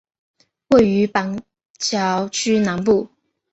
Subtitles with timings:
[0.69, 1.43] 位于板
[1.77, 3.07] 桥区南部。